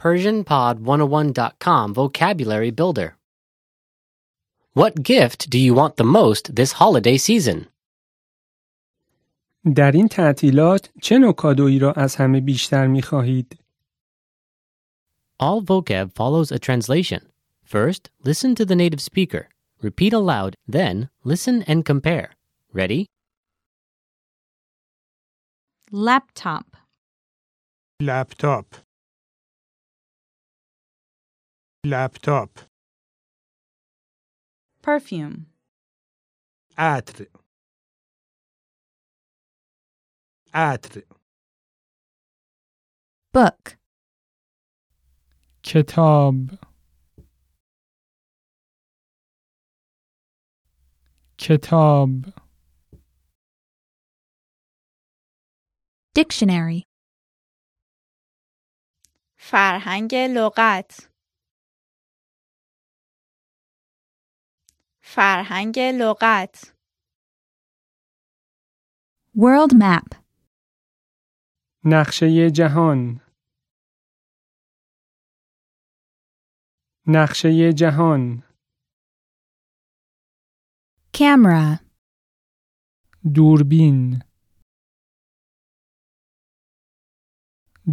[0.00, 3.16] PersianPod101.com Vocabulary Builder.
[4.74, 7.66] What gift do you want the most this holiday season?
[9.74, 13.58] در این تعطیلات چه نوع کادویی را از همه بیشتر می خواهید؟
[15.42, 17.20] All vocab follows a translation.
[17.64, 19.48] First, listen to the native speaker.
[19.82, 22.28] Repeat aloud, then, listen and compare.
[22.72, 23.06] Ready?
[25.92, 26.76] laptop,
[28.02, 28.66] لپتاپ
[31.89, 32.49] لپتاپ.
[34.81, 35.45] perfume,
[36.77, 37.25] عطر.
[40.53, 41.01] عطر.
[43.33, 43.77] book,
[45.63, 46.35] کتاب.
[51.37, 52.09] کتاب.
[56.19, 56.83] dictionary,
[59.37, 61.08] فرهنگ لغت.
[65.15, 66.73] فرهنگ لغت.
[69.35, 70.09] World map,
[71.85, 73.21] نقشه جهان.
[77.07, 78.43] نقشه جهان.
[81.17, 81.79] Camera,
[83.35, 84.21] دوربین.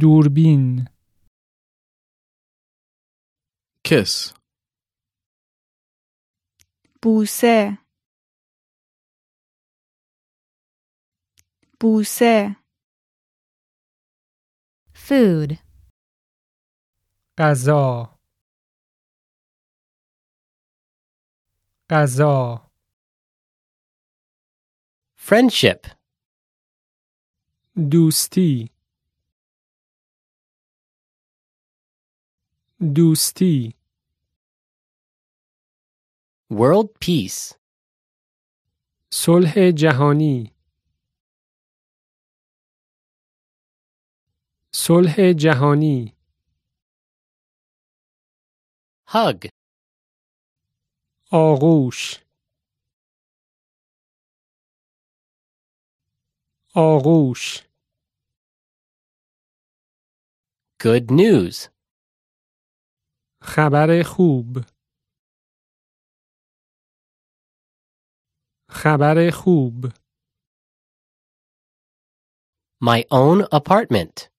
[0.00, 0.88] دوربین.
[3.88, 4.41] Kiss,
[7.01, 7.77] بوسه
[11.79, 12.55] بوسه
[15.07, 15.57] food,
[17.37, 18.17] غذا
[21.89, 22.67] غذا
[25.15, 25.97] Friendship.
[27.91, 28.71] دوستی
[32.95, 33.75] دوستی
[36.52, 37.54] World peace.
[39.10, 40.52] صلح جهانی
[44.74, 46.16] صلح جهانی
[49.08, 49.48] Hug.
[51.32, 52.18] آغوش
[56.76, 57.58] آغوش
[60.82, 61.68] Good news.
[63.42, 64.71] خبر خوب
[68.72, 69.86] خبر خوب.
[72.82, 74.32] My own apartment.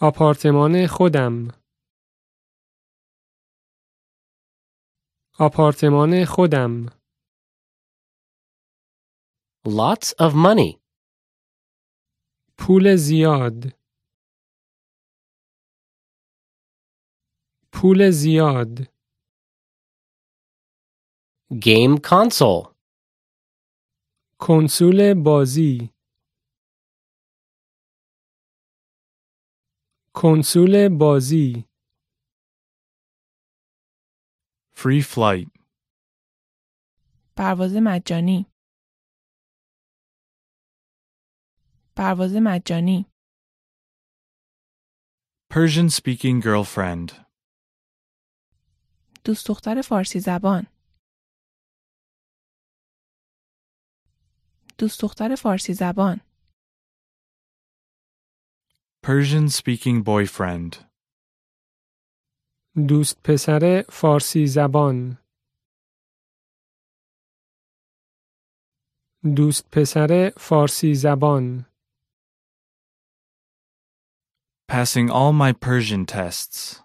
[0.00, 1.34] آپارتمان خودم.
[5.38, 6.86] آپارتمان خودم.
[9.66, 10.80] Lots of money.
[12.58, 13.78] پول زیاد.
[17.72, 18.97] پول زیاد.
[21.50, 22.74] Game console.
[24.38, 25.90] کنسول بازی.
[30.14, 31.64] کنسول بازی.
[34.74, 35.48] Free flight,
[37.36, 38.46] پرواز مجانی.
[41.96, 43.06] پرواز مجانی.
[45.50, 47.12] Persian speaking girlfriend,
[49.24, 50.66] دوست دختر فارسی زبان.
[54.78, 56.20] دوست دختر فارسی زبان.
[59.06, 60.76] Persian speaking boyfriend,
[62.88, 65.18] دوست پسر فارسی زبان.
[69.36, 71.66] دوست پسر فارسی زبان.
[74.72, 76.82] Passing all my Persian tests,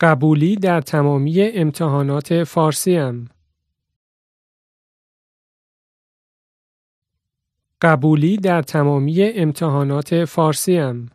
[0.00, 3.33] قبولی در تمامی امتحانات فارسیم.
[7.83, 11.09] قبولی در تمامی امتحانات فارسیم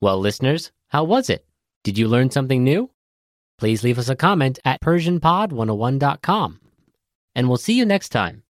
[0.00, 1.44] Well, listeners, how was it?
[1.82, 2.90] Did you learn something new?
[3.58, 6.60] Please leave us a comment at PersianPod101.com.
[7.34, 8.44] And we'll see you next time.